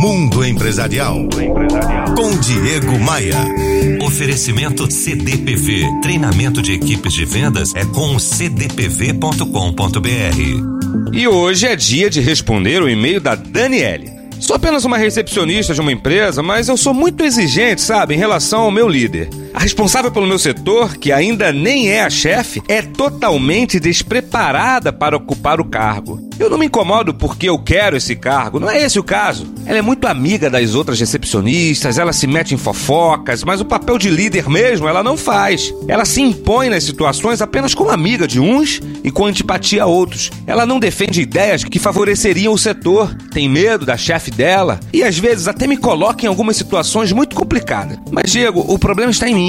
[0.00, 1.28] Mundo Empresarial.
[2.16, 3.36] Com Diego Maia.
[4.02, 5.84] Oferecimento CDPV.
[6.00, 9.44] Treinamento de equipes de vendas é com cdpv.com.br.
[11.12, 14.10] E hoje é dia de responder o e-mail da Daniele.
[14.40, 18.62] Sou apenas uma recepcionista de uma empresa, mas eu sou muito exigente, sabe, em relação
[18.62, 19.28] ao meu líder.
[19.52, 25.16] A responsável pelo meu setor, que ainda nem é a chefe, é totalmente despreparada para
[25.16, 26.30] ocupar o cargo.
[26.38, 29.52] Eu não me incomodo porque eu quero esse cargo, não é esse o caso.
[29.66, 33.98] Ela é muito amiga das outras recepcionistas, ela se mete em fofocas, mas o papel
[33.98, 35.74] de líder mesmo ela não faz.
[35.86, 40.30] Ela se impõe nas situações apenas como amiga de uns e com antipatia a outros.
[40.46, 45.18] Ela não defende ideias que favoreceriam o setor, tem medo da chefe dela e às
[45.18, 47.98] vezes até me coloca em algumas situações muito complicadas.
[48.10, 49.39] Mas Diego, o problema está em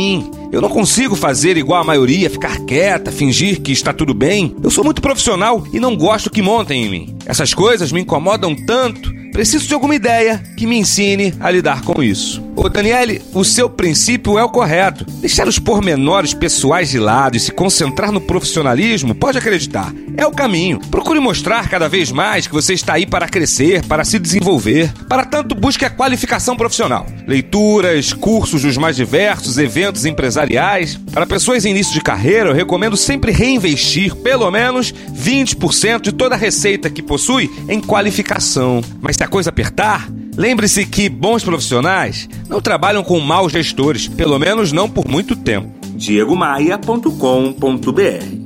[0.51, 4.55] Eu não consigo fazer igual a maioria, ficar quieta, fingir que está tudo bem.
[4.61, 7.15] Eu sou muito profissional e não gosto que montem em mim.
[7.25, 12.03] Essas coisas me incomodam tanto Preciso de alguma ideia que me ensine a lidar com
[12.03, 12.43] isso.
[12.63, 15.03] Ô Daniele, o seu princípio é o correto.
[15.19, 20.31] Deixar os pormenores pessoais de lado e se concentrar no profissionalismo, pode acreditar, é o
[20.31, 20.79] caminho.
[20.91, 24.93] Procure mostrar cada vez mais que você está aí para crescer, para se desenvolver.
[25.09, 27.07] Para tanto, busque a qualificação profissional.
[27.25, 30.99] Leituras, cursos dos mais diversos, eventos empresariais.
[31.11, 36.35] Para pessoas em início de carreira, eu recomendo sempre reinvestir pelo menos 20% de toda
[36.35, 38.83] a receita que possui em qualificação.
[39.01, 44.39] Mas se a coisa apertar, lembre-se que bons profissionais não trabalham com maus gestores, pelo
[44.39, 45.69] menos não por muito tempo.
[45.95, 48.40] diegomaia.com.br